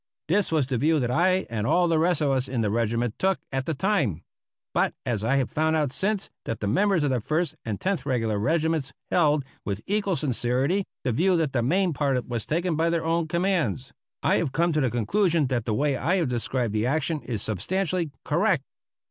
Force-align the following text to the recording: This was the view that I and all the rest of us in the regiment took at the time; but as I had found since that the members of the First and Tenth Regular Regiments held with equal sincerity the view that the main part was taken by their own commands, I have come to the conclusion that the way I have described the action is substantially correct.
This 0.27 0.51
was 0.51 0.65
the 0.65 0.79
view 0.79 0.99
that 0.99 1.11
I 1.11 1.45
and 1.47 1.67
all 1.67 1.87
the 1.87 1.99
rest 1.99 2.21
of 2.21 2.31
us 2.31 2.47
in 2.47 2.61
the 2.61 2.71
regiment 2.71 3.19
took 3.19 3.39
at 3.51 3.67
the 3.67 3.75
time; 3.75 4.23
but 4.73 4.95
as 5.05 5.23
I 5.23 5.35
had 5.35 5.51
found 5.51 5.91
since 5.91 6.31
that 6.45 6.59
the 6.59 6.65
members 6.65 7.03
of 7.03 7.11
the 7.11 7.21
First 7.21 7.53
and 7.65 7.79
Tenth 7.79 8.03
Regular 8.03 8.39
Regiments 8.39 8.93
held 9.11 9.45
with 9.63 9.81
equal 9.85 10.15
sincerity 10.15 10.85
the 11.03 11.11
view 11.11 11.37
that 11.37 11.53
the 11.53 11.61
main 11.61 11.93
part 11.93 12.27
was 12.27 12.47
taken 12.47 12.75
by 12.75 12.89
their 12.89 13.05
own 13.05 13.27
commands, 13.27 13.93
I 14.23 14.37
have 14.37 14.53
come 14.53 14.73
to 14.73 14.81
the 14.81 14.89
conclusion 14.89 15.45
that 15.49 15.65
the 15.65 15.73
way 15.75 15.95
I 15.95 16.15
have 16.15 16.29
described 16.29 16.73
the 16.73 16.87
action 16.87 17.21
is 17.21 17.43
substantially 17.43 18.09
correct. 18.25 18.63